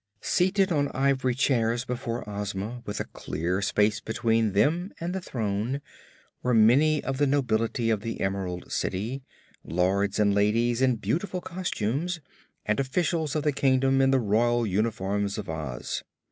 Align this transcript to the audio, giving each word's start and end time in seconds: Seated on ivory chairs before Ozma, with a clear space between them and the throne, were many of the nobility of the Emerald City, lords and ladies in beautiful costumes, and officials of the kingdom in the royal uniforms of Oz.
Seated 0.23 0.71
on 0.71 0.87
ivory 0.95 1.35
chairs 1.35 1.85
before 1.85 2.27
Ozma, 2.27 2.81
with 2.87 2.99
a 2.99 3.03
clear 3.05 3.61
space 3.61 3.99
between 3.99 4.53
them 4.53 4.91
and 4.99 5.13
the 5.13 5.21
throne, 5.21 5.79
were 6.41 6.55
many 6.55 7.03
of 7.03 7.19
the 7.19 7.27
nobility 7.27 7.91
of 7.91 8.01
the 8.01 8.19
Emerald 8.19 8.71
City, 8.71 9.21
lords 9.63 10.17
and 10.17 10.33
ladies 10.33 10.81
in 10.81 10.95
beautiful 10.95 11.39
costumes, 11.39 12.19
and 12.65 12.79
officials 12.79 13.35
of 13.35 13.43
the 13.43 13.51
kingdom 13.53 14.01
in 14.01 14.09
the 14.09 14.19
royal 14.19 14.65
uniforms 14.65 15.37
of 15.37 15.47
Oz. 15.47 16.01